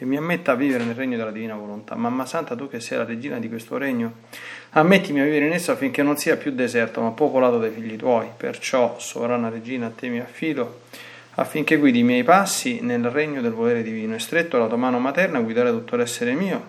[0.00, 1.94] che mi ammetta a vivere nel regno della divina volontà.
[1.94, 4.10] Mamma Santa, tu che sei la regina di questo regno,
[4.70, 8.28] ammettimi a vivere in esso affinché non sia più deserto, ma popolato dai figli tuoi.
[8.34, 10.84] Perciò, sovrana regina, a te mi affido,
[11.34, 14.98] affinché guidi i miei passi nel regno del volere divino e stretto la tua mano
[14.98, 16.64] materna guidare tutto l'essere mio,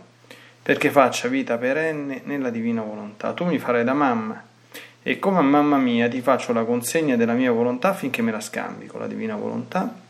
[0.62, 3.32] perché faccia vita perenne nella divina volontà.
[3.32, 4.44] Tu mi farai da mamma.
[5.02, 8.42] E come a mamma mia ti faccio la consegna della mia volontà affinché me la
[8.42, 10.10] scambi con la divina volontà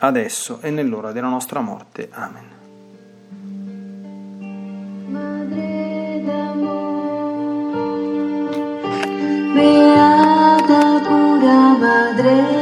[0.00, 2.08] adesso e nell'ora della nostra morte.
[2.12, 2.48] Amen.
[5.08, 7.70] Madre d'amore,
[9.54, 12.59] beata pura Madre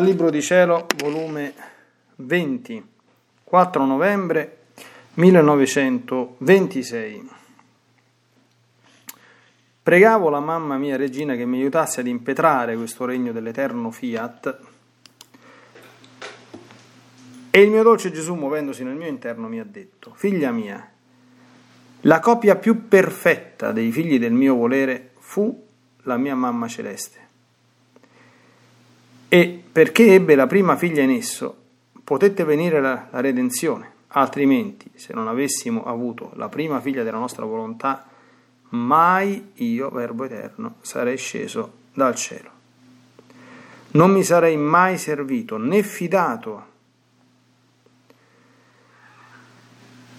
[0.00, 1.52] Dal Libro di Cielo, volume
[2.16, 2.82] 20,
[3.44, 4.60] 4 novembre
[5.12, 7.28] 1926.
[9.82, 14.58] Pregavo la mamma mia regina che mi aiutasse ad impetrare questo regno dell'eterno fiat
[17.50, 20.90] e il mio dolce Gesù, muovendosi nel mio interno, mi ha detto, figlia mia,
[22.00, 25.62] la copia più perfetta dei figli del mio volere fu
[26.04, 27.28] la mia mamma celeste
[29.32, 31.56] e perché ebbe la prima figlia in esso,
[32.02, 37.44] potette venire la, la redenzione, altrimenti, se non avessimo avuto la prima figlia della nostra
[37.44, 38.08] volontà,
[38.70, 42.50] mai io, Verbo Eterno, sarei sceso dal cielo.
[43.92, 46.66] Non mi sarei mai servito né fidato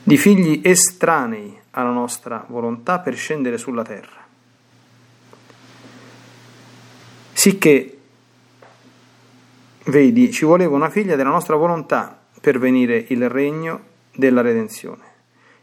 [0.03, 4.19] di figli estranei alla nostra volontà per scendere sulla terra.
[7.33, 7.97] Sicché
[9.85, 15.03] Vedi, ci voleva una figlia della nostra volontà per venire il regno della redenzione.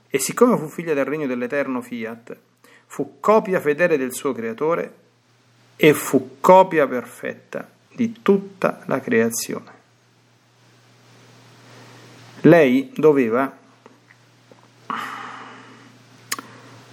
[0.08, 2.36] E siccome fu figlia del regno dell'eterno fiat,
[2.86, 4.94] fu copia fedele del suo creatore
[5.76, 9.76] e fu copia perfetta di tutta la creazione.
[12.42, 13.56] Lei doveva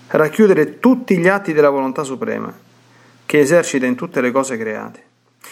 [0.07, 2.53] racchiudere tutti gli atti della volontà suprema
[3.25, 5.04] che esercita in tutte le cose create.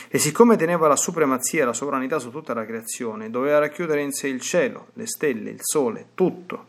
[0.07, 4.11] E siccome teneva la supremazia e la sovranità su tutta la creazione, doveva racchiudere in
[4.11, 6.65] sé il cielo, le stelle, il sole, tutto,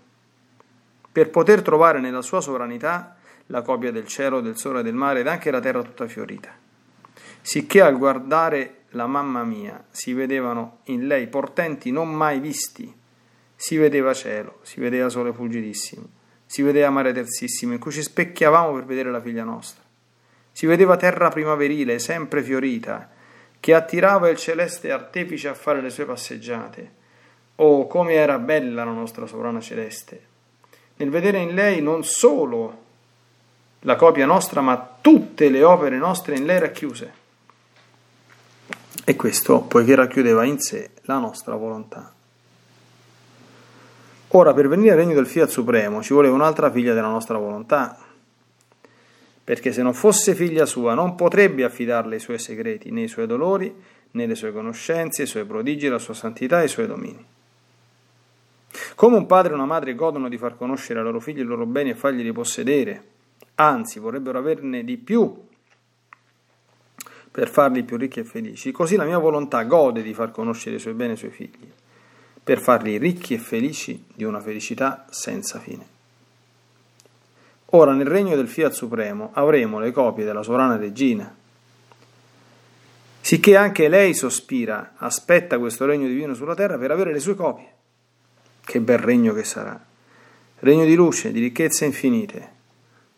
[1.10, 3.16] per poter trovare nella sua sovranità
[3.46, 6.50] la copia del cielo, del sole del mare ed anche la terra tutta fiorita.
[7.40, 12.92] Sicché al guardare la mamma mia si vedevano in lei portenti non mai visti,
[13.54, 16.08] si vedeva cielo, si vedeva sole fulgidissimo,
[16.46, 19.82] si vedeva mare terzissimo, in cui ci specchiavamo per vedere la figlia nostra.
[20.52, 23.10] Si vedeva terra primaverile, sempre fiorita,
[23.64, 26.92] che attirava il celeste artefice a fare le sue passeggiate.
[27.54, 30.26] Oh, come era bella la nostra sovrana celeste!
[30.96, 32.82] Nel vedere in lei non solo
[33.80, 37.12] la copia nostra, ma tutte le opere nostre in lei racchiuse.
[39.02, 42.12] E questo poiché racchiudeva in sé la nostra volontà.
[44.28, 47.96] Ora, per venire al regno del Fiat Supremo ci voleva un'altra figlia della nostra volontà,
[49.44, 53.26] perché se non fosse figlia sua non potrebbe affidarle i suoi segreti, né i suoi
[53.26, 53.72] dolori,
[54.12, 57.24] né le sue conoscenze, i suoi prodigi, la sua santità e i suoi domini.
[58.94, 61.66] Come un padre e una madre godono di far conoscere ai loro figli i loro
[61.66, 63.02] beni e farglieli possedere,
[63.56, 65.32] anzi vorrebbero averne di più
[67.30, 70.80] per farli più ricchi e felici, così la mia volontà gode di far conoscere i
[70.80, 71.70] suoi beni ai suoi figli
[72.44, 75.93] per farli ricchi e felici di una felicità senza fine.
[77.74, 81.34] Ora nel regno del Fiat Supremo avremo le copie della sovrana regina,
[83.20, 87.72] sicché anche lei sospira, aspetta questo regno divino sulla terra per avere le sue copie.
[88.64, 89.84] Che bel regno che sarà!
[90.60, 92.52] Regno di luce, di ricchezze infinite,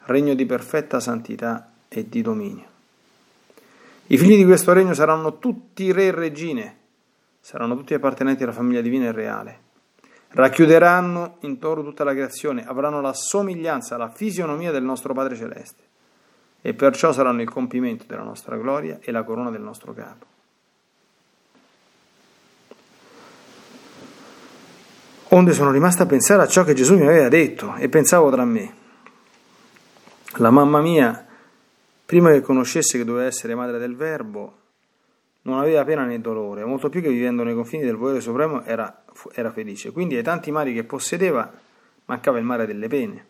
[0.04, 2.66] regno di perfetta santità e di dominio.
[4.06, 6.76] I figli di questo regno saranno tutti re e regine,
[7.40, 9.64] saranno tutti appartenenti alla famiglia divina e reale.
[10.28, 15.84] Racchiuderanno intorno tutta la creazione, avranno la somiglianza, la fisionomia del nostro Padre Celeste
[16.60, 20.26] e perciò saranno il compimento della nostra gloria e la corona del nostro capo.
[25.28, 28.44] Onde sono rimasta a pensare a ciò che Gesù mi aveva detto e pensavo tra
[28.44, 28.74] me.
[30.38, 31.24] La mamma mia,
[32.04, 34.58] prima che conoscesse che doveva essere madre del Verbo,
[35.46, 39.04] non aveva pena né dolore, molto più che vivendo nei confini del volere supremo era,
[39.32, 39.92] era felice.
[39.92, 41.50] Quindi ai tanti mari che possedeva
[42.06, 43.24] mancava il mare delle pene,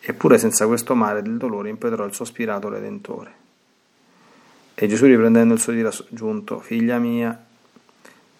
[0.00, 3.44] eppure senza questo mare del dolore impetrò il sospirato Redentore.
[4.74, 7.44] E Gesù riprendendo il suo dire aggiunto, figlia mia,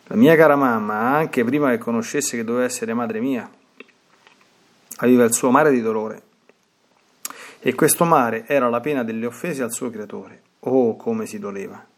[0.09, 3.49] la mia cara mamma, anche prima che conoscesse che doveva essere madre mia,
[4.97, 6.23] aveva il suo mare di dolore.
[7.61, 10.43] E questo mare era la pena delle offese al suo creatore.
[10.61, 11.95] Oh, come si doleva!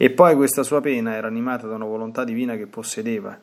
[0.00, 3.36] E poi questa sua pena era animata da una volontà divina che possedeva,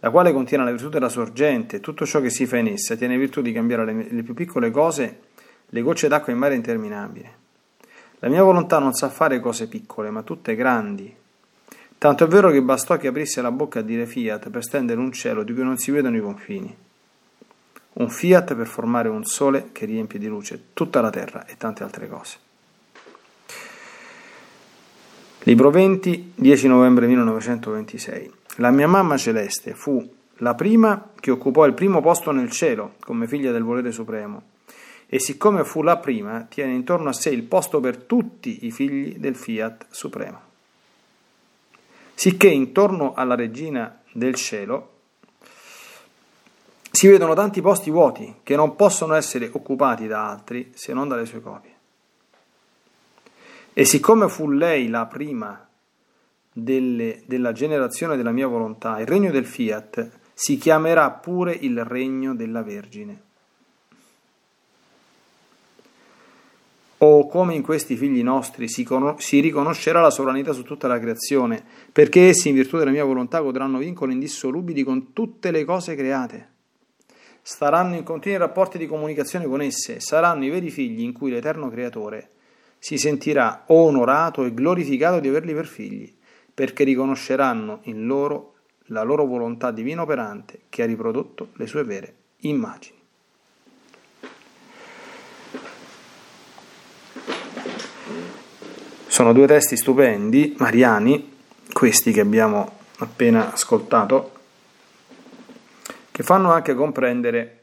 [0.00, 3.16] la quale contiene la virtù della sorgente, tutto ciò che si fa in essa tiene
[3.16, 5.20] virtù di cambiare le, le più piccole cose,
[5.64, 7.34] le gocce d'acqua in mare interminabile.
[8.18, 11.14] La mia volontà non sa fare cose piccole, ma tutte grandi.
[11.98, 15.12] Tanto è vero che bastò che aprisse la bocca a dire fiat per stendere un
[15.12, 16.76] cielo di cui non si vedono i confini.
[17.92, 21.84] Un fiat per formare un sole che riempie di luce tutta la terra e tante
[21.84, 22.50] altre cose.
[25.44, 28.32] Libro 20, 10 novembre 1926.
[28.58, 33.26] La mia mamma celeste fu la prima che occupò il primo posto nel cielo come
[33.26, 34.42] figlia del volere supremo
[35.08, 39.16] e siccome fu la prima tiene intorno a sé il posto per tutti i figli
[39.18, 40.40] del fiat supremo.
[42.14, 44.90] Sicché intorno alla regina del cielo
[46.88, 51.26] si vedono tanti posti vuoti che non possono essere occupati da altri se non dalle
[51.26, 51.71] sue copie.
[53.74, 55.66] E siccome fu lei la prima
[56.52, 62.34] delle, della generazione della mia volontà, il regno del fiat si chiamerà pure il regno
[62.34, 63.30] della Vergine.
[66.98, 71.00] O come in questi figli nostri si, con- si riconoscerà la sovranità su tutta la
[71.00, 75.96] creazione, perché essi in virtù della mia volontà godranno vincoli indissolubili con tutte le cose
[75.96, 76.50] create.
[77.40, 81.70] Staranno in continui rapporti di comunicazione con esse, saranno i veri figli in cui l'Eterno
[81.70, 82.28] Creatore
[82.82, 86.12] si sentirà onorato e glorificato di averli per figli,
[86.52, 88.54] perché riconosceranno in loro
[88.86, 92.98] la loro volontà divina operante che ha riprodotto le sue vere immagini.
[99.06, 101.36] Sono due testi stupendi, mariani,
[101.72, 104.32] questi che abbiamo appena ascoltato,
[106.10, 107.60] che fanno anche comprendere,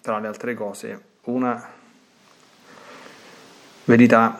[0.00, 1.76] tra le altre cose, una
[3.88, 4.38] verità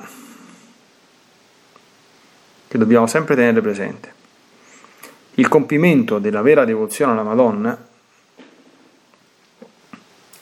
[2.68, 4.12] che dobbiamo sempre tenere presente.
[5.34, 7.86] Il compimento della vera devozione alla Madonna,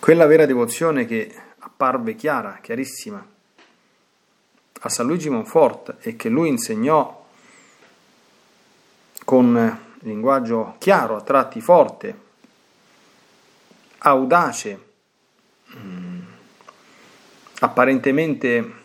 [0.01, 3.25] quella vera devozione che apparve chiara, chiarissima,
[4.81, 7.25] a San Luigi Monfort e che lui insegnò
[9.25, 12.21] con linguaggio chiaro, a tratti forte,
[13.99, 14.85] audace,
[15.77, 16.21] mm,
[17.61, 18.85] apparentemente,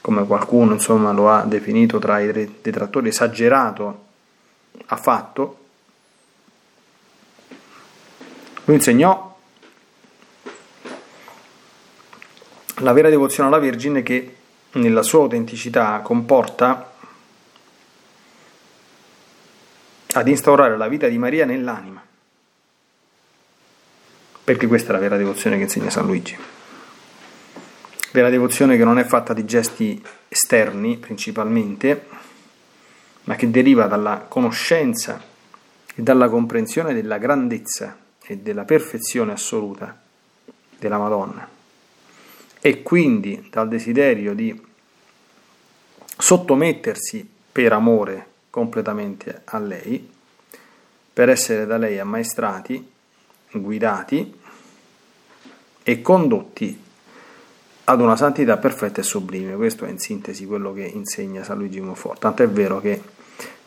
[0.00, 4.06] come qualcuno insomma, lo ha definito tra i detrattori, esagerato,
[4.86, 5.58] affatto,
[8.68, 9.36] lui insegnò
[12.80, 14.36] la vera devozione alla Vergine che
[14.72, 16.92] nella sua autenticità comporta
[20.12, 22.04] ad instaurare la vita di Maria nell'anima.
[24.44, 26.36] Perché questa è la vera devozione che insegna San Luigi.
[28.10, 32.06] Vera devozione che non è fatta di gesti esterni principalmente,
[33.24, 35.22] ma che deriva dalla conoscenza
[35.94, 40.00] e dalla comprensione della grandezza e della perfezione assoluta
[40.78, 41.46] della Madonna.
[42.60, 44.58] E quindi dal desiderio di
[46.16, 50.10] sottomettersi per amore completamente a lei,
[51.12, 52.90] per essere da lei ammaestrati,
[53.50, 54.40] guidati
[55.82, 56.86] e condotti
[57.90, 59.54] ad una santità perfetta e sublime.
[59.54, 62.34] Questo è in sintesi quello che insegna San Luigi Monfort.
[62.34, 63.00] È vero che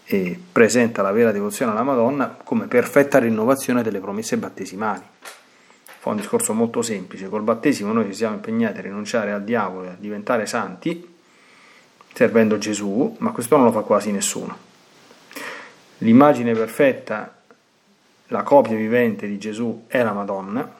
[0.05, 5.01] eh, presenta la vera devozione alla Madonna come perfetta rinnovazione delle promesse battesimali.
[5.97, 7.29] Fa un discorso molto semplice.
[7.29, 11.15] Col battesimo noi ci siamo impegnati a rinunciare al diavolo e a diventare santi,
[12.13, 14.55] servendo Gesù, ma questo non lo fa quasi nessuno.
[15.99, 17.41] L'immagine perfetta,
[18.27, 20.71] la copia vivente di Gesù è la Madonna,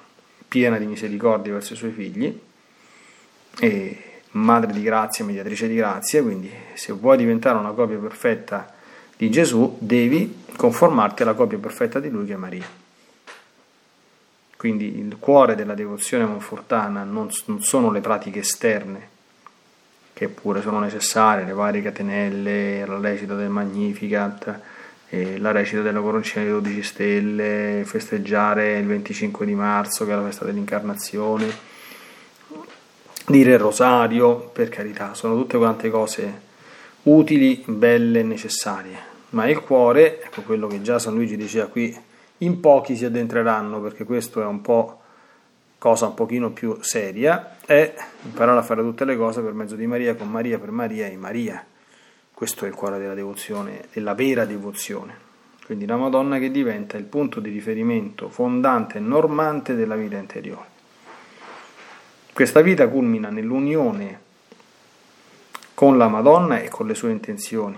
[0.48, 2.40] piena di misericordia verso i suoi figli,
[3.60, 8.74] e madre di grazia, mediatrice di grazia, quindi se vuoi diventare una copia perfetta
[9.18, 12.66] di Gesù, devi conformarti alla copia perfetta di lui che è Maria.
[14.58, 17.30] Quindi il cuore della devozione monfortana non,
[17.60, 19.10] sono le pratiche esterne,
[20.14, 24.60] che pure sono necessarie, le varie catenelle, la lecita del Magnificat,
[25.10, 30.24] la recita della coroncina di 12 stelle, festeggiare il 25 di marzo che è la
[30.24, 31.48] festa dell'incarnazione,
[33.28, 36.50] dire il rosario, per carità, sono tutte quante cose
[37.04, 38.98] utili, belle e necessarie,
[39.30, 41.96] ma il cuore, ecco quello che già San Luigi diceva qui,
[42.40, 45.00] in pochi si addentreranno perché questo è un po'
[45.78, 49.88] cosa un pochino più seria, è imparare a fare tutte le cose per mezzo di
[49.88, 51.66] Maria, con Maria, per Maria e Maria.
[52.32, 55.30] Questo è il cuore della devozione, della vera devozione.
[55.66, 60.71] Quindi la Madonna che diventa il punto di riferimento fondante e normante della vita interiore.
[62.34, 64.20] Questa vita culmina nell'unione
[65.74, 67.78] con la Madonna e con le sue intenzioni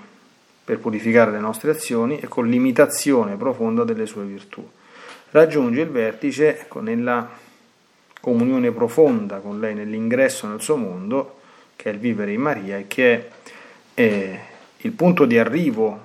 [0.63, 4.65] per purificare le nostre azioni e con l'imitazione profonda delle sue virtù.
[5.31, 7.27] Raggiunge il vertice nella
[8.22, 11.39] comunione profonda con lei, nell'ingresso nel suo mondo,
[11.75, 13.29] che è il vivere in Maria e che
[13.95, 14.39] è
[14.77, 16.00] il punto di arrivo,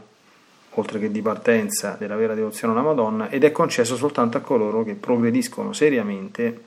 [0.71, 4.85] oltre che di partenza, della vera devozione alla Madonna ed è concesso soltanto a coloro
[4.85, 6.65] che progrediscono seriamente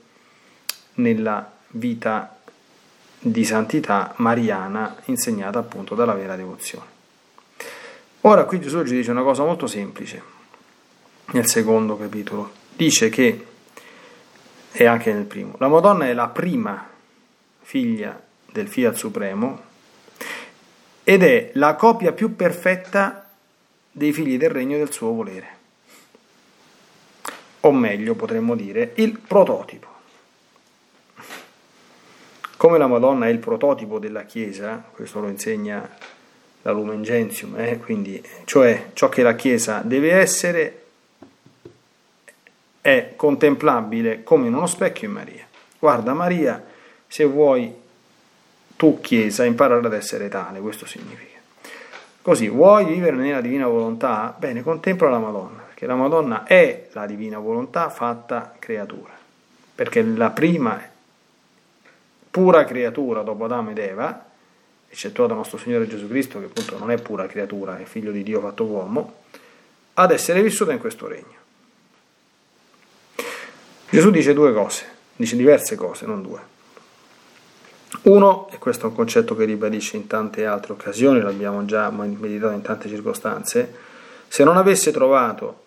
[0.94, 2.36] nella vita
[3.18, 6.86] di santità mariana insegnata appunto dalla vera devozione.
[8.22, 10.22] Ora qui Gesù ci dice una cosa molto semplice
[11.32, 12.52] nel secondo capitolo.
[12.74, 13.46] Dice che,
[14.72, 16.88] e anche nel primo, la Madonna è la prima
[17.60, 19.62] figlia del Fiat Supremo,
[21.04, 23.28] ed è la copia più perfetta
[23.90, 25.48] dei figli del regno del suo volere.
[27.60, 29.91] O meglio, potremmo dire, il prototipo.
[32.62, 35.96] Come la Madonna è il prototipo della Chiesa, questo lo insegna
[36.62, 37.78] la Lumen Gentium, eh?
[37.78, 40.82] quindi, cioè ciò che la Chiesa deve essere
[42.80, 45.44] è contemplabile come in uno specchio in Maria.
[45.76, 46.64] Guarda Maria,
[47.08, 47.74] se vuoi
[48.76, 51.40] tu Chiesa imparare ad essere tale, questo significa.
[52.22, 54.36] Così, vuoi vivere nella divina volontà?
[54.38, 59.10] Bene, contempla la Madonna, perché la Madonna è la divina volontà fatta creatura,
[59.74, 60.90] perché la prima
[62.32, 64.24] pura creatura dopo Adamo ed Eva,
[64.88, 68.40] eccettuato nostro Signore Gesù Cristo, che appunto non è pura creatura, è figlio di Dio
[68.40, 69.20] fatto uomo,
[69.94, 71.40] ad essere vissuta in questo regno.
[73.90, 76.40] Gesù dice due cose, dice diverse cose, non due.
[78.04, 82.54] Uno, e questo è un concetto che ribadisce in tante altre occasioni, l'abbiamo già meditato
[82.54, 83.74] in tante circostanze,
[84.26, 85.64] se non avesse trovato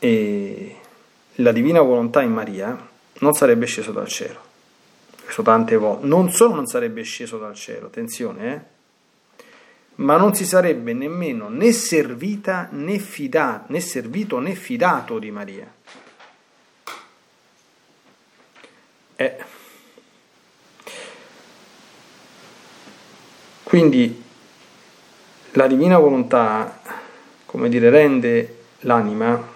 [0.00, 0.76] e
[1.34, 2.88] la divina volontà in Maria
[3.20, 4.49] non sarebbe sceso dal cielo.
[5.30, 6.06] Questo tante volte.
[6.08, 8.60] Non solo non sarebbe sceso dal cielo, attenzione, eh?
[10.02, 15.72] ma non si sarebbe nemmeno né servita né, fida, né servito né fidato di Maria.
[19.14, 19.36] Eh.
[23.62, 24.24] Quindi
[25.52, 26.80] la divina volontà,
[27.46, 29.48] come dire, rende l'anima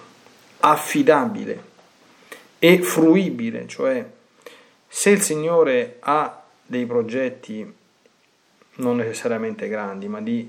[0.60, 1.64] affidabile
[2.60, 4.22] e fruibile, cioè
[4.96, 7.68] se il Signore ha dei progetti
[8.76, 10.48] non necessariamente grandi, ma di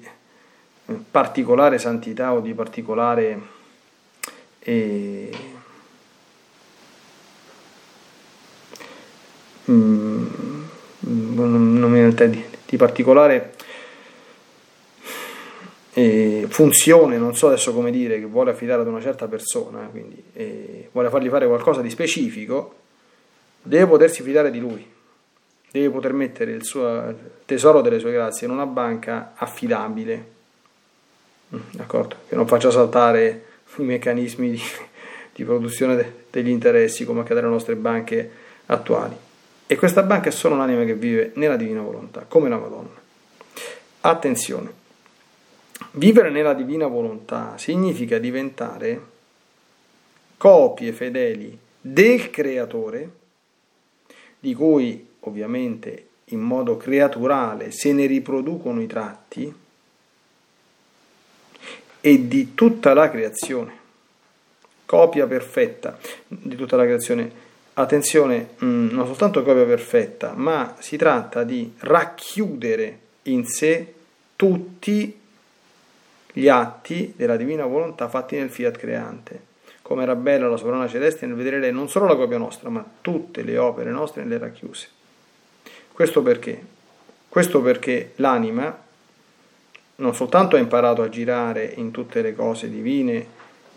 [1.10, 3.42] particolare santità o di particolare
[4.60, 5.32] eh,
[9.72, 10.26] mm,
[12.66, 13.56] di particolare
[15.94, 20.24] eh, funzione, non so adesso come dire, che vuole affidare ad una certa persona, quindi
[20.34, 22.85] eh, vuole fargli fare qualcosa di specifico,
[23.66, 24.94] deve potersi fidare di lui
[25.80, 30.32] deve poter mettere il suo tesoro delle sue grazie in una banca affidabile,
[31.54, 32.16] mm, d'accordo?
[32.30, 33.44] Che non faccia saltare
[33.78, 34.62] i meccanismi di,
[35.34, 38.32] di produzione de, degli interessi come accade alle nostre banche
[38.68, 39.18] attuali.
[39.68, 43.04] E questa banca è solo un'anima che vive nella divina volontà, come la Madonna.
[44.00, 44.72] Attenzione,
[45.92, 49.02] vivere nella divina volontà significa diventare
[50.38, 53.10] copie fedeli del Creatore,
[54.46, 59.52] di cui ovviamente in modo creaturale se ne riproducono i tratti
[62.00, 63.76] e di tutta la creazione,
[64.86, 65.98] copia perfetta
[66.28, 67.44] di tutta la creazione.
[67.74, 73.94] Attenzione, mm, non soltanto copia perfetta, ma si tratta di racchiudere in sé
[74.36, 75.20] tutti
[76.32, 79.54] gli atti della divina volontà fatti nel fiat creante.
[79.86, 82.84] Come era bella la sovrana celeste nel vedere lei non solo la copia nostra, ma
[83.02, 84.88] tutte le opere nostre nelle racchiuse.
[85.92, 86.60] Questo perché?
[87.30, 88.76] Questo perché l'anima
[89.98, 93.28] non soltanto ha imparato a girare in tutte le cose divine,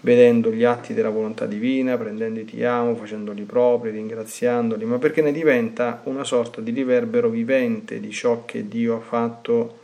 [0.00, 5.20] vedendo gli atti della volontà divina, prendendo i ti amo, facendoli propri, ringraziandoli, ma perché
[5.20, 9.78] ne diventa una sorta di riverbero vivente di ciò che Dio ha fatto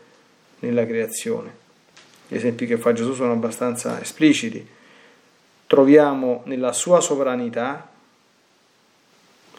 [0.61, 1.55] nella creazione.
[2.29, 4.73] Gli esempi che fa Gesù sono abbastanza espliciti.
[5.67, 7.89] Troviamo nella sua sovranità,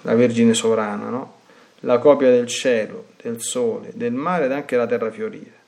[0.01, 1.33] la Vergine sovrana, no?
[1.81, 5.63] la copia del cielo, del sole, del mare ed anche la terra fiorire.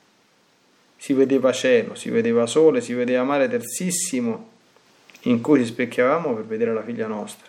[0.98, 4.50] Si vedeva cielo, si vedeva sole, si vedeva mare terzissimo
[5.22, 7.48] in cui ci specchiavamo per vedere la figlia nostra.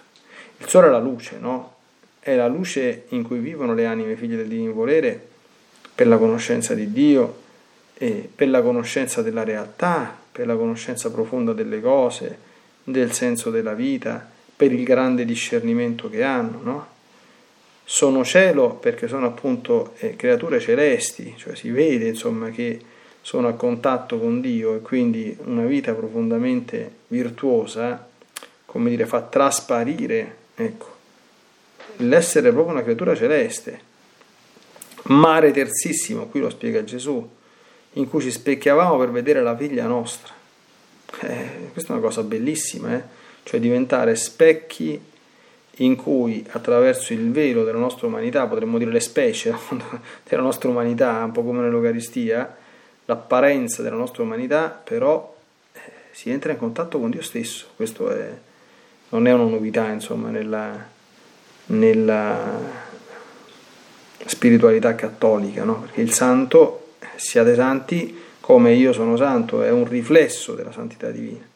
[0.59, 1.77] Il sole è la luce, no?
[2.21, 5.29] È la luce in cui vivono le anime figlie del divino volere
[5.95, 7.47] per la conoscenza di Dio,
[7.95, 12.39] per la conoscenza della realtà, per la conoscenza profonda delle cose,
[12.91, 16.87] del senso della vita, per il grande discernimento che hanno, no?
[17.85, 22.81] sono cielo perché sono appunto eh, creature celesti, cioè si vede insomma che
[23.21, 28.09] sono a contatto con Dio e quindi una vita profondamente virtuosa,
[28.65, 30.97] come dire, fa trasparire, ecco,
[31.99, 33.87] l'essere proprio una creatura celeste.
[35.05, 37.27] Mare terzissimo, qui lo spiega Gesù,
[37.93, 40.38] in cui ci specchiavamo per vedere la figlia nostra.
[41.21, 43.03] Eh, questa è una cosa bellissima, eh?
[43.43, 45.01] cioè diventare specchi
[45.81, 49.55] in cui attraverso il velo della nostra umanità, potremmo dire le specie
[50.29, 52.57] della nostra umanità, un po' come nell'Eucaristia,
[53.05, 55.35] l'apparenza della nostra umanità, però
[55.73, 57.69] eh, si entra in contatto con Dio stesso.
[57.77, 58.31] Questo è,
[59.11, 60.87] non è una novità, insomma, nella,
[61.67, 62.87] nella
[64.27, 65.81] spiritualità cattolica, no?
[65.81, 71.47] perché il santo, siate santi come io sono santo, è un riflesso della santità divina.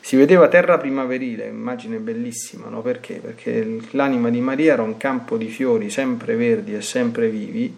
[0.00, 2.82] Si vedeva terra primaverile, immagine bellissima, no?
[2.82, 3.14] Perché?
[3.14, 7.74] Perché l'anima di Maria era un campo di fiori sempre verdi e sempre vivi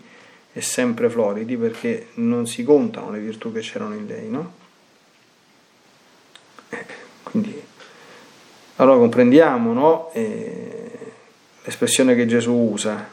[0.53, 4.53] e sempre floridi, perché non si contano le virtù che c'erano in lei, no?
[6.71, 6.85] Eh,
[7.23, 7.63] quindi,
[8.75, 10.11] allora comprendiamo, no?
[10.15, 10.91] Eh,
[11.63, 13.09] l'espressione che Gesù usa,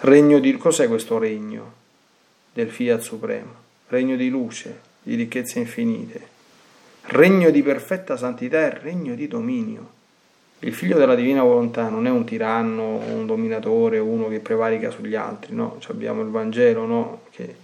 [0.00, 0.56] regno di...
[0.56, 1.81] cos'è questo regno
[2.52, 3.54] del Fiat Supremo?
[3.88, 6.30] Regno di luce, di ricchezze infinite
[7.06, 10.00] regno di perfetta santità e regno di dominio.
[10.60, 15.16] Il figlio della divina volontà non è un tiranno, un dominatore, uno che prevarica sugli
[15.16, 15.78] altri, no?
[15.88, 17.20] Abbiamo il Vangelo no?
[17.30, 17.54] che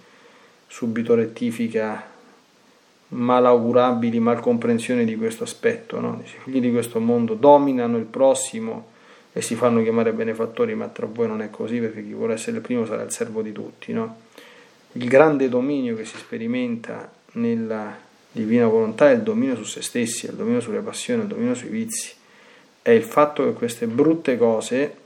[0.67, 2.17] subito rettifica
[3.11, 6.01] malaugurabili malcomprensioni di questo aspetto.
[6.01, 6.21] No?
[6.25, 8.89] I figli di questo mondo dominano il prossimo
[9.33, 12.57] e si fanno chiamare benefattori, ma tra voi non è così perché chi vuole essere
[12.57, 13.93] il primo sarà il servo di tutti.
[13.93, 14.23] No?
[14.93, 17.97] Il grande dominio che si sperimenta nella
[18.31, 21.31] divina volontà è il dominio su se stessi, è il dominio sulle passioni, è il
[21.31, 22.13] dominio sui vizi.
[22.81, 24.97] È il fatto che queste brutte cose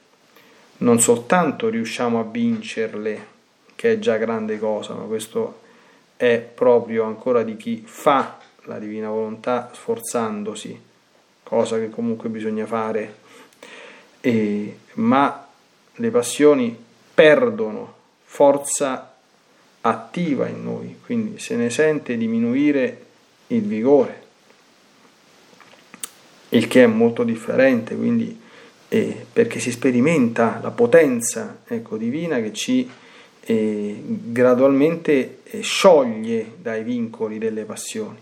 [0.79, 3.27] non soltanto riusciamo a vincerle,
[3.75, 5.61] che è già grande cosa, ma questo
[6.17, 10.81] è proprio ancora di chi fa la divina volontà sforzandosi,
[11.43, 13.17] cosa che comunque bisogna fare,
[14.21, 15.49] e, ma
[15.95, 16.77] le passioni
[17.13, 19.12] perdono forza
[19.83, 23.07] attiva in noi, quindi se ne sente diminuire
[23.49, 24.21] il vigore,
[26.51, 28.39] il che è molto differente, quindi
[28.89, 32.89] eh, perché si sperimenta la potenza ecco, divina che ci
[33.41, 38.19] eh, gradualmente eh, scioglie dai vincoli delle passioni,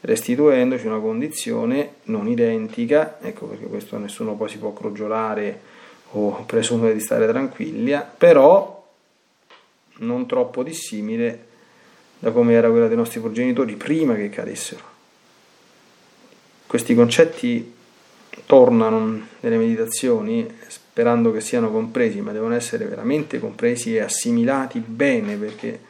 [0.00, 5.72] restituendoci una condizione non identica, ecco perché questo nessuno poi si può crogiolare
[6.10, 8.73] o presumere di stare tranquilli, però
[9.98, 11.52] non troppo dissimile
[12.18, 14.92] da come era quella dei nostri progenitori prima che cadessero.
[16.66, 17.72] Questi concetti
[18.46, 25.36] tornano nelle meditazioni sperando che siano compresi, ma devono essere veramente compresi e assimilati bene
[25.36, 25.80] perché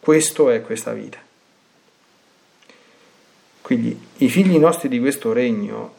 [0.00, 1.18] questo è questa vita.
[3.60, 5.94] Quindi i figli nostri di questo regno,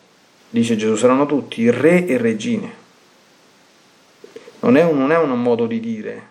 [0.50, 2.82] dice Gesù, saranno tutti re e regine.
[4.60, 6.28] Non è un, non è un modo di dire,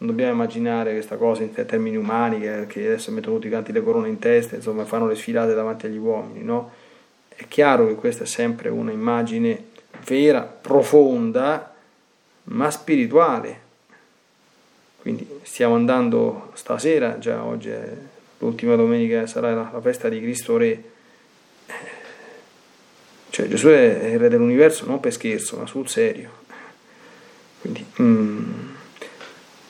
[0.00, 3.82] non dobbiamo immaginare questa cosa in termini umani, che, che adesso mettono tutti quanti le
[3.82, 6.72] corone in testa, insomma fanno le sfilate davanti agli uomini, no?
[7.28, 9.64] È chiaro che questa è sempre una immagine
[10.06, 11.74] vera, profonda,
[12.44, 13.68] ma spirituale.
[15.02, 17.92] Quindi stiamo andando stasera, già oggi è
[18.38, 20.82] l'ultima domenica, sarà la, la festa di Cristo Re.
[23.28, 26.30] Cioè Gesù è il Re dell'universo non per scherzo, ma sul serio.
[27.60, 27.84] Quindi...
[28.00, 28.59] Mm,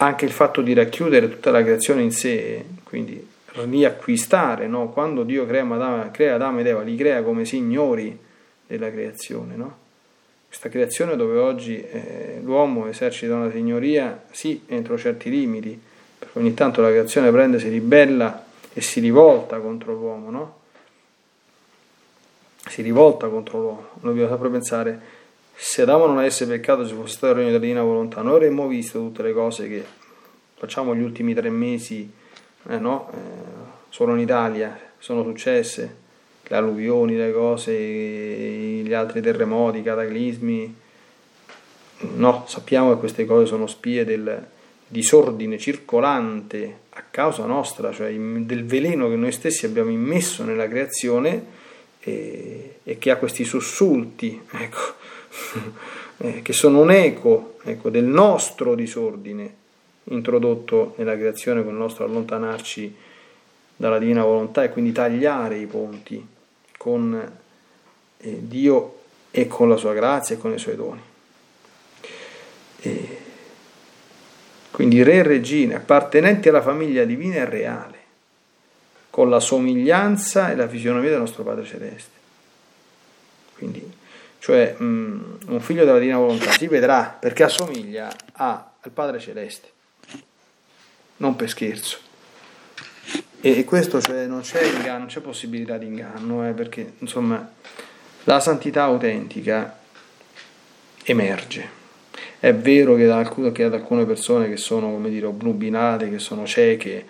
[0.02, 4.88] anche il fatto di racchiudere tutta la creazione in sé, quindi riacquistare, no?
[4.90, 8.18] quando Dio crea, Madame, crea Adamo ed Eva, li crea come signori
[8.66, 9.56] della creazione.
[9.56, 9.76] No?
[10.46, 15.78] Questa creazione dove oggi eh, l'uomo esercita una signoria, sì, entro certi limiti,
[16.18, 20.58] perché ogni tanto la creazione prende, si ribella e si rivolta contro l'uomo, no?
[22.68, 23.88] Si rivolta contro l'uomo.
[24.00, 25.00] Noi dobbiamo sempre pensare
[25.62, 28.66] se Adamo non avesse peccato, se fosse stato il regno della divina volontà, noi avremmo
[28.66, 29.84] visto tutte le cose che
[30.54, 32.10] facciamo gli ultimi tre mesi,
[32.66, 33.10] eh, no?
[33.12, 33.16] eh,
[33.90, 35.96] solo in Italia sono successe,
[36.44, 40.76] le alluvioni, le cose, gli altri terremoti, i cataclismi.
[42.14, 44.42] No, sappiamo che queste cose sono spie del
[44.86, 51.44] disordine circolante a causa nostra, cioè del veleno che noi stessi abbiamo immesso nella creazione
[52.00, 54.40] e, e che ha questi sussulti.
[54.52, 54.99] Ecco
[56.18, 59.58] eh, che sono un eco ecco, del nostro disordine
[60.04, 62.96] introdotto nella creazione con il nostro allontanarci
[63.76, 66.26] dalla divina volontà e quindi tagliare i ponti
[66.76, 67.38] con
[68.18, 68.98] eh, Dio
[69.30, 71.00] e con la sua grazia e con i suoi doni.
[72.82, 73.18] E
[74.70, 77.98] quindi re e regine appartenenti alla famiglia divina e reale,
[79.10, 82.18] con la somiglianza e la fisionomia del nostro Padre Celeste.
[83.56, 83.98] Quindi
[84.40, 89.68] cioè um, un figlio della divina volontà si vedrà perché assomiglia a, al Padre Celeste,
[91.18, 91.98] non per scherzo.
[93.42, 97.50] E, questo cioè, non c'è inganno, non c'è possibilità di inganno, eh, perché insomma
[98.24, 99.78] la santità autentica
[101.04, 101.78] emerge.
[102.38, 106.18] È vero che, da alcune, che ad alcune persone che sono, come dire, obnubilate, che
[106.18, 107.06] sono cieche,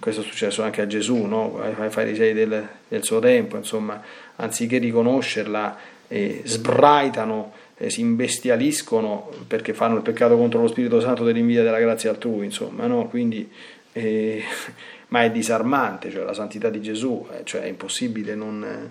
[0.00, 1.60] questo è successo anche a Gesù, no?
[1.60, 4.02] ai farisei del, del suo tempo, insomma,
[4.36, 5.78] anziché riconoscerla
[6.12, 11.78] eh, sbraitano, eh, si imbestialiscono perché fanno il peccato contro lo Spirito Santo dell'invidia della
[11.78, 13.08] grazia altrui, insomma, no?
[13.08, 13.50] Quindi,
[13.94, 14.42] eh,
[15.08, 18.90] ma è disarmante, cioè la santità di Gesù, eh, cioè è impossibile non,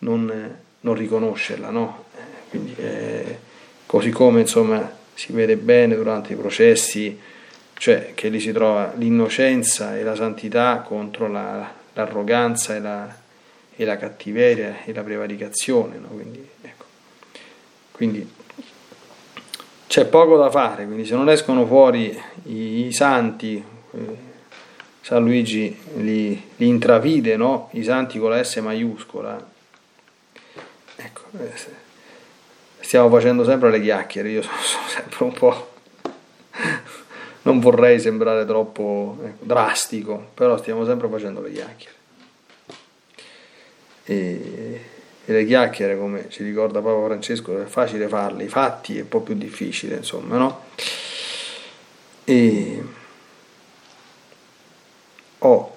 [0.00, 2.04] non, non riconoscerla, no?
[2.50, 3.38] Quindi, eh,
[3.86, 7.18] così come insomma si vede bene durante i processi,
[7.72, 13.16] cioè che lì si trova l'innocenza e la santità contro la, l'arroganza e la,
[13.74, 15.96] e la cattiveria e la prevaricazione.
[15.96, 16.08] No?
[16.08, 16.49] Quindi.
[18.00, 18.26] Quindi,
[19.86, 24.16] c'è poco da fare, quindi se non escono fuori i, i santi, eh,
[25.02, 27.68] San Luigi li, li intravide, no?
[27.72, 29.48] i santi con la S maiuscola.
[30.96, 31.52] Ecco, eh,
[32.80, 35.72] stiamo facendo sempre le chiacchiere, io sono, sono sempre un po'...
[37.42, 41.98] non vorrei sembrare troppo ecco, drastico, però stiamo sempre facendo le chiacchiere
[44.10, 44.80] e,
[45.30, 49.08] e le chiacchiere, come ci ricorda Papa Francesco, è facile farle, i fatti è un
[49.08, 50.62] po' più difficile, insomma, no?
[52.24, 52.82] E,
[55.38, 55.76] oh,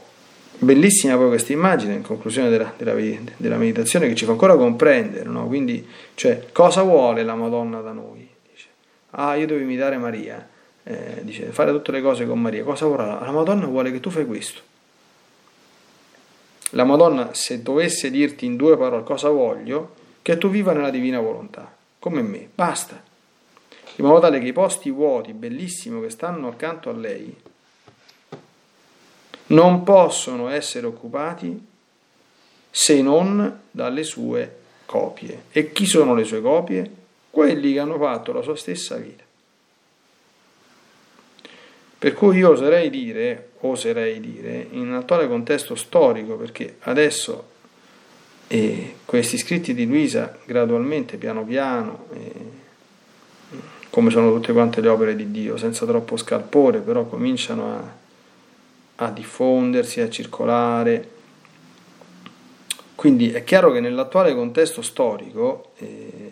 [0.58, 2.96] bellissima poi questa immagine in conclusione della, della,
[3.38, 5.46] della, meditazione che ci fa ancora comprendere, no?
[5.46, 8.28] quindi cioè, cosa vuole la Madonna da noi?
[8.52, 8.68] Dice,
[9.12, 10.48] ah io devo imitare Maria,
[10.84, 13.20] eh, dice fare tutte le cose con Maria, cosa vorrà?
[13.20, 14.72] La Madonna vuole che tu fai questo.
[16.74, 21.20] La Madonna se dovesse dirti in due parole cosa voglio, che tu viva nella divina
[21.20, 23.02] volontà, come me, basta.
[23.98, 27.36] In modo tale che i posti vuoti, bellissimi, che stanno accanto a lei,
[29.48, 31.68] non possono essere occupati
[32.72, 35.44] se non dalle sue copie.
[35.52, 36.92] E chi sono le sue copie?
[37.30, 39.23] Quelli che hanno fatto la sua stessa vita.
[42.04, 47.52] Per cui io oserei dire, oserei dire, in un attuale contesto storico, perché adesso
[48.48, 52.32] eh, questi scritti di Luisa gradualmente, piano piano, eh,
[53.90, 58.02] come sono tutte quante le opere di Dio, senza troppo scalpore, però cominciano a
[58.96, 61.10] a diffondersi, a circolare.
[62.96, 66.32] Quindi è chiaro che nell'attuale contesto storico, eh,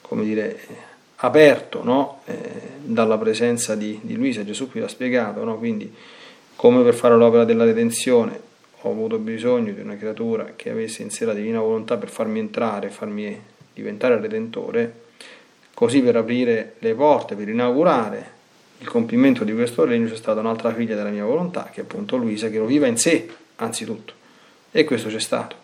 [0.00, 0.88] come dire,
[1.22, 2.22] aperto no?
[2.24, 2.38] eh,
[2.82, 5.58] dalla presenza di, di, Luisa, Gesù qui l'ha spiegato, no?
[5.58, 5.92] quindi
[6.56, 8.48] come per fare l'opera della redenzione
[8.82, 12.38] ho avuto bisogno di una creatura che avesse in sé la divina volontà per farmi
[12.38, 13.38] entrare, farmi
[13.74, 14.94] diventare redentore,
[15.74, 18.38] così per aprire le porte, per inaugurare
[18.78, 22.16] il compimento di questo regno c'è stata un'altra figlia della mia volontà, che è appunto
[22.16, 24.14] Luisa, che lo viva in sé, anzitutto.
[24.70, 25.56] E questo c'è stato.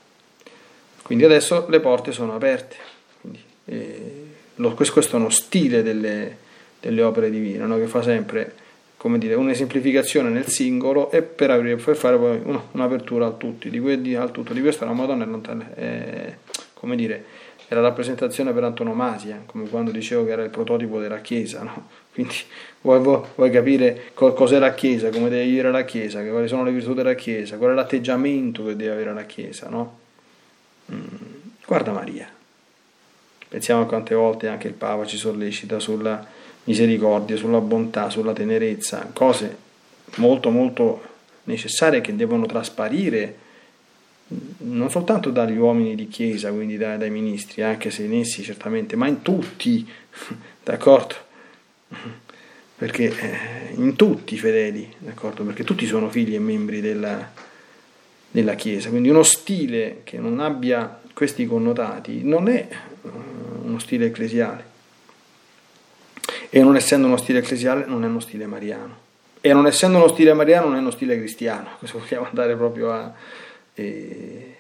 [1.01, 2.77] Quindi adesso le porte sono aperte.
[3.21, 4.26] Quindi, eh,
[4.57, 6.37] lo, questo è uno stile delle,
[6.81, 7.77] delle opere divine, no?
[7.79, 8.65] che fa sempre
[8.97, 12.41] come dire, un'esemplificazione nel singolo e per, aprire, per fare poi
[12.73, 14.53] un'apertura al, tutti, di, quelli, al tutto.
[14.53, 16.37] Di questo la Madonna è, lontana, è,
[16.75, 17.25] come dire,
[17.69, 21.63] è la rappresentazione per antonomasia, come quando dicevo che era il prototipo della Chiesa.
[21.63, 21.89] No?
[22.13, 22.35] Quindi
[22.81, 26.95] vuoi, vuoi, capire cos'è la Chiesa, come deve vivere la Chiesa, quali sono le virtù
[26.95, 29.99] della Chiesa, qual è l'atteggiamento che deve avere la Chiesa, no?
[30.91, 31.05] Mm.
[31.67, 32.36] Guarda Maria.
[33.49, 36.27] Pensiamo a quante volte anche il Papa ci sollecita sulla
[36.65, 39.65] misericordia, sulla bontà, sulla tenerezza, cose
[40.17, 41.03] molto molto
[41.45, 43.45] necessarie che devono trasparire
[44.59, 48.97] non soltanto dagli uomini di chiesa, quindi dai, dai ministri, anche se in essi certamente,
[48.97, 49.87] ma in tutti,
[50.65, 51.15] d'accordo?
[52.77, 55.45] Perché eh, in tutti i fedeli, d'accordo?
[55.45, 57.31] Perché tutti sono figli e membri della,
[58.31, 62.69] della chiesa, quindi uno stile che non abbia questi connotati non è
[63.11, 64.75] uno stile ecclesiale.
[66.51, 69.05] E non essendo uno stile ecclesiale non è uno stile mariano.
[69.41, 72.93] E non essendo uno stile mariano non è uno stile cristiano, questo vogliamo andare proprio
[72.93, 73.13] a,
[73.75, 74.57] e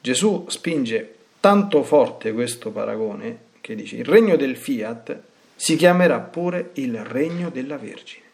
[0.00, 5.20] Gesù spinge tanto forte questo paragone che dice il regno del fiat
[5.54, 8.24] si chiamerà pure il regno della Vergine.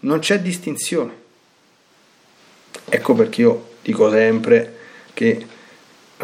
[0.00, 1.22] Non c'è distinzione.
[2.86, 4.76] Ecco perché io dico sempre
[5.14, 5.46] che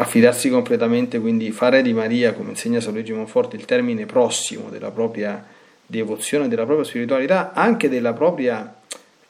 [0.01, 4.89] affidarsi completamente, quindi fare di Maria, come insegna San Luigi Monforte, il termine prossimo della
[4.89, 5.45] propria
[5.85, 8.73] devozione, della propria spiritualità, anche della propria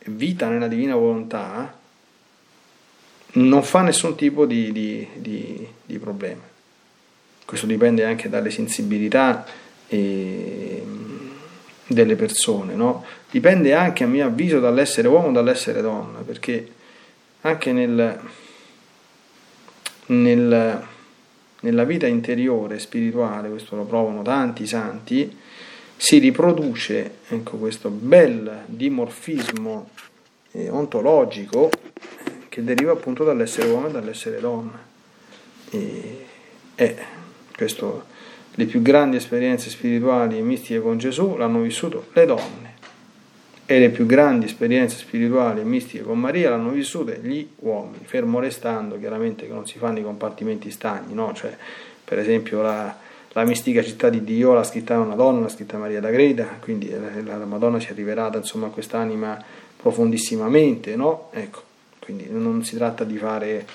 [0.06, 1.78] vita nella divina volontà,
[3.34, 6.42] non fa nessun tipo di, di, di, di problema.
[7.44, 9.46] Questo dipende anche dalle sensibilità
[9.88, 10.84] e,
[11.86, 13.04] delle persone, no?
[13.30, 16.66] dipende anche a mio avviso dall'essere uomo o dall'essere donna, perché
[17.42, 18.20] anche nel,
[20.12, 20.86] nel,
[21.62, 25.38] nella vita interiore spirituale, questo lo provano tanti santi,
[25.96, 29.90] si riproduce ecco, questo bel dimorfismo
[30.52, 31.70] eh, ontologico
[32.50, 34.90] che deriva appunto dall'essere uomo e dall'essere donna.
[35.70, 36.26] E,
[36.76, 36.98] e
[37.56, 38.06] questo,
[38.56, 42.71] le più grandi esperienze spirituali e mistiche con Gesù l'hanno vissuto le donne
[43.76, 48.40] e le più grandi esperienze spirituali e mistiche con Maria l'hanno vissute gli uomini, fermo
[48.40, 51.34] restando chiaramente che non si fanno i compartimenti stagni, no?
[51.34, 51.56] cioè,
[52.04, 52.94] per esempio la,
[53.30, 57.38] la mistica città di Dio l'ha scritta una donna, l'ha scritta Maria d'Agreda, quindi la,
[57.38, 59.42] la Madonna si è rivelata insomma a quest'anima
[59.78, 61.30] profondissimamente, no?
[61.32, 61.62] Ecco,
[62.00, 63.66] quindi non si tratta di fare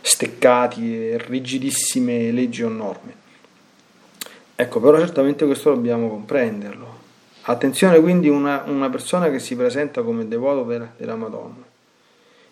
[0.00, 3.14] steccati rigidissime leggi o norme.
[4.54, 6.99] Ecco, però certamente questo dobbiamo comprenderlo.
[7.42, 11.64] Attenzione quindi una, una persona che si presenta come devoto della, della Madonna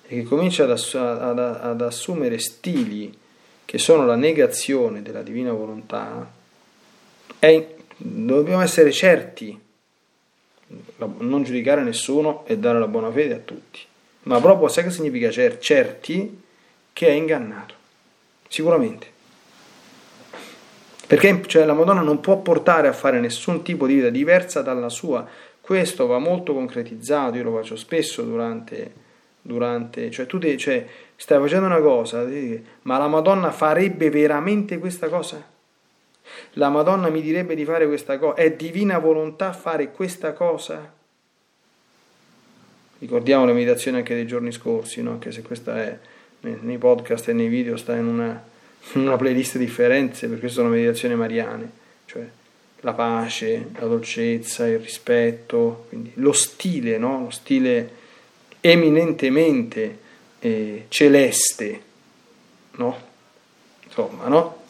[0.06, 3.16] e che comincia ad, ass- ad, ad assumere stili
[3.64, 6.30] che sono la negazione della divina volontà,
[7.38, 9.60] è, dobbiamo essere certi,
[10.96, 13.80] non giudicare nessuno e dare la buona fede a tutti
[14.28, 16.42] ma proprio sai che significa cer- certi
[16.92, 17.74] che è ingannato,
[18.46, 19.16] sicuramente.
[21.08, 24.90] Perché cioè, la Madonna non può portare a fare nessun tipo di vita diversa dalla
[24.90, 25.26] sua
[25.68, 28.90] questo va molto concretizzato, io lo faccio spesso durante,
[29.42, 32.26] durante cioè tu te, cioè, stai facendo una cosa,
[32.84, 35.46] ma la Madonna farebbe veramente questa cosa?
[36.54, 38.36] La Madonna mi direbbe di fare questa cosa?
[38.36, 40.90] È divina volontà fare questa cosa?
[43.00, 45.10] Ricordiamo le meditazioni anche dei giorni scorsi, no?
[45.10, 45.98] anche se questa è
[46.40, 48.42] nei podcast e nei video sta in una,
[48.94, 51.70] una playlist differente, perché sono meditazioni mariane,
[52.06, 52.26] cioè
[52.80, 57.24] la pace, la dolcezza, il rispetto, quindi lo stile, no?
[57.24, 57.96] lo stile
[58.60, 59.98] eminentemente
[60.38, 61.82] eh, celeste,
[62.72, 63.06] no?
[63.84, 64.62] Insomma, no?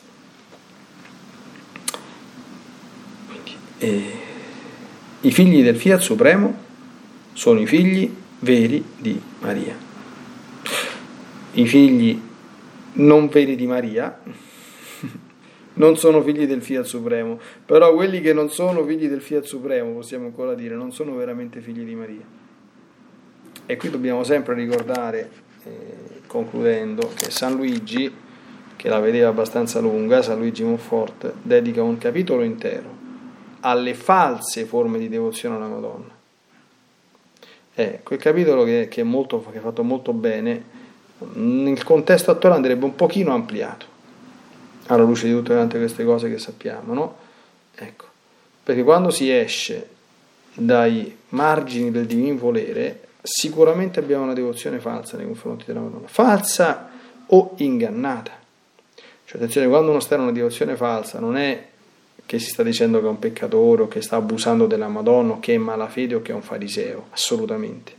[3.26, 4.12] Quindi, eh,
[5.20, 6.66] I figli del Fiat Supremo
[7.34, 9.76] sono i figli veri di Maria.
[11.52, 12.27] I figli
[12.98, 14.20] non veri di Maria.
[15.74, 19.92] Non sono figli del Fiat Supremo, però quelli che non sono figli del Fiat Supremo,
[19.92, 22.24] possiamo ancora dire, non sono veramente figli di Maria.
[23.64, 25.30] E qui dobbiamo sempre ricordare,
[25.62, 25.70] eh,
[26.26, 28.12] concludendo, che San Luigi,
[28.74, 32.96] che la vedeva abbastanza lunga, San Luigi Monfort, dedica un capitolo intero
[33.60, 36.16] alle false forme di devozione alla Madonna.
[37.72, 40.77] È quel capitolo che, che, molto, che è fatto molto bene,
[41.34, 43.86] nel contesto attuale andrebbe un pochino ampliato,
[44.86, 47.16] alla luce di tutte queste cose che sappiamo, no?
[47.74, 48.06] Ecco,
[48.62, 49.88] perché quando si esce
[50.54, 56.90] dai margini del divino volere, sicuramente abbiamo una devozione falsa nei confronti della Madonna, falsa
[57.26, 58.32] o ingannata.
[59.24, 61.66] Cioè, attenzione, quando uno sta in una devozione falsa, non è
[62.24, 65.40] che si sta dicendo che è un peccatore o che sta abusando della Madonna o
[65.40, 67.92] che è malafede o che è un fariseo, assolutamente.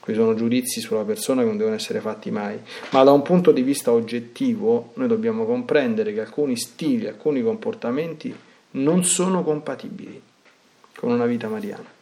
[0.00, 2.58] Qui sono giudizi sulla persona che non devono essere fatti mai,
[2.90, 8.34] ma da un punto di vista oggettivo noi dobbiamo comprendere che alcuni stili, alcuni comportamenti
[8.72, 10.20] non sono compatibili
[10.96, 11.98] con una vita mariana.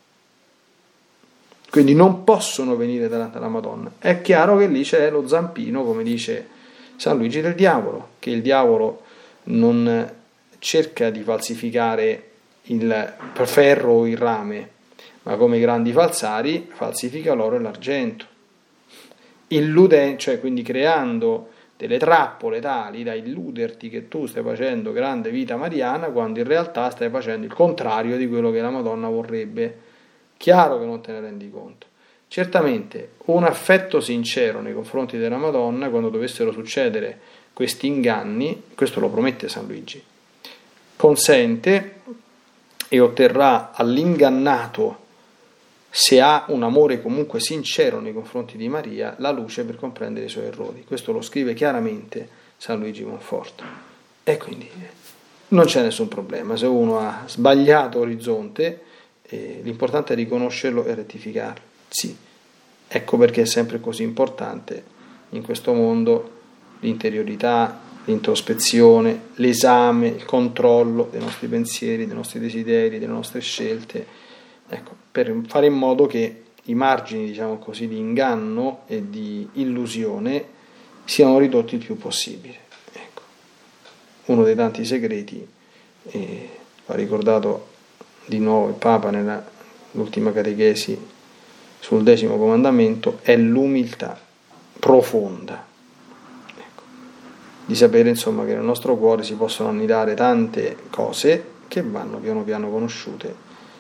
[1.71, 3.93] Quindi non possono venire davanti alla Madonna.
[3.99, 6.49] È chiaro che lì c'è lo zampino, come dice
[6.97, 9.03] San Luigi del diavolo, che il diavolo
[9.45, 10.15] non
[10.59, 12.31] cerca di falsificare
[12.63, 14.71] il ferro o il rame,
[15.29, 18.25] ma come i grandi falsari falsifica l'oro e l'argento.
[19.49, 25.57] Illude, cioè quindi creando delle trappole tali da illuderti che tu stai facendo grande vita
[25.57, 29.79] mariana quando in realtà stai facendo il contrario di quello che la Madonna vorrebbe.
[30.39, 31.87] Chiaro che non te ne rendi conto.
[32.27, 37.21] Certamente un affetto sincero nei confronti della Madonna, quando dovessero succedere
[37.53, 40.03] questi inganni, questo lo promette San Luigi,
[40.97, 41.97] consente
[42.89, 45.07] e otterrà all'ingannato,
[46.01, 50.29] se ha un amore comunque sincero nei confronti di Maria, la luce per comprendere i
[50.29, 50.85] suoi errori.
[50.87, 53.65] Questo lo scrive chiaramente San Luigi Monforte.
[54.23, 54.71] E quindi
[55.49, 58.81] non c'è nessun problema, se uno ha sbagliato orizzonte,
[59.23, 61.65] eh, l'importante è riconoscerlo e rettificarlo.
[61.89, 62.17] Sì,
[62.87, 64.85] ecco perché è sempre così importante
[65.31, 66.31] in questo mondo
[66.79, 74.27] l'interiorità, l'introspezione, l'esame, il controllo dei nostri pensieri, dei nostri desideri, delle nostre scelte,
[74.69, 80.57] ecco, per fare in modo che i margini, diciamo così, di inganno e di illusione
[81.05, 82.57] siano ridotti il più possibile.
[82.93, 83.23] Ecco.
[84.27, 85.47] Uno dei tanti segreti,
[86.05, 86.49] eh,
[86.87, 87.69] ha ricordato
[88.27, 90.99] di nuovo il Papa nell'ultima catechesi
[91.81, 94.21] sul decimo comandamento, è l'umiltà
[94.79, 95.69] profonda
[97.69, 102.43] di sapere insomma che nel nostro cuore si possono annidare tante cose che vanno piano
[102.43, 103.35] piano conosciute,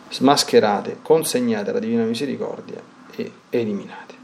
[0.08, 2.80] smascherate, consegnate alla Divina Misericordia
[3.14, 4.17] e eliminate.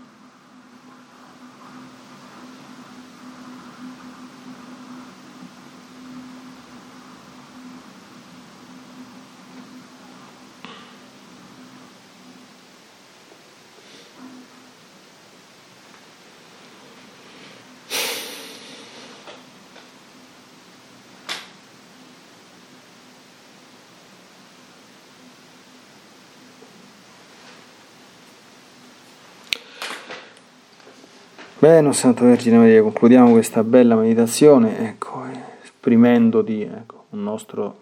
[31.65, 35.23] Bene, Santa Vergine Maria, concludiamo questa bella meditazione, ecco,
[35.63, 37.79] esprimendoti ecco, un nostro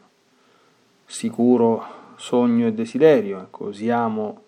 [1.05, 4.43] sicuro sogno e desiderio, ecco, osiamo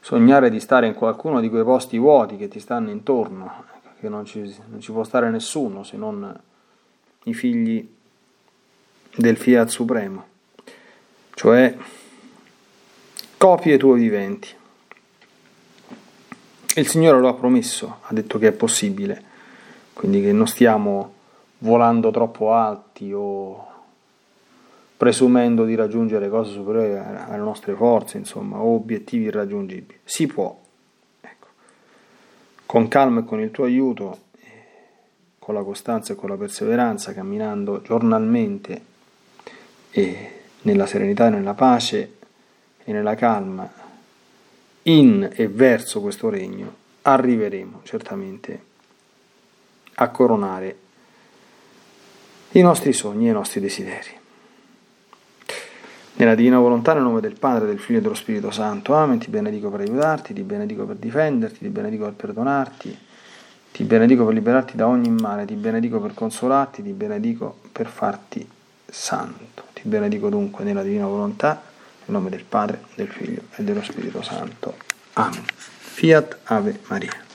[0.00, 4.10] sognare di stare in qualcuno di quei posti vuoti che ti stanno intorno, ecco, che
[4.10, 6.38] non ci, non ci può stare nessuno se non
[7.22, 7.90] i figli
[9.16, 10.26] del Fiat Supremo,
[11.32, 11.74] cioè
[13.38, 14.60] copie tue viventi.
[16.74, 19.22] Il Signore lo ha promesso, ha detto che è possibile,
[19.92, 21.12] quindi che non stiamo
[21.58, 23.66] volando troppo alti o
[24.96, 29.98] presumendo di raggiungere cose superiori alle nostre forze, insomma, o obiettivi irraggiungibili.
[30.02, 30.58] Si può,
[31.20, 31.46] ecco.
[32.64, 34.18] con calma e con il tuo aiuto,
[35.38, 38.82] con la costanza e con la perseveranza, camminando giornalmente
[39.90, 40.30] e
[40.62, 42.16] nella serenità e nella pace
[42.82, 43.81] e nella calma
[44.84, 48.62] in e verso questo regno, arriveremo certamente
[49.94, 50.76] a coronare
[52.52, 54.20] i nostri sogni e i nostri desideri.
[56.14, 58.94] Nella divina volontà, nel nome del Padre, del Figlio e dello Spirito Santo.
[58.94, 59.18] Amen.
[59.18, 62.98] Ti benedico per aiutarti, ti benedico per difenderti, ti benedico per perdonarti,
[63.72, 68.46] ti benedico per liberarti da ogni male, ti benedico per consolarti, ti benedico per farti
[68.84, 69.64] santo.
[69.72, 71.60] Ti benedico dunque nella divina volontà,
[72.04, 74.76] nel nome del Padre, del Figlio e dello Spirito Santo.
[75.14, 75.44] Amen.
[75.46, 77.31] Fiat Ave Maria.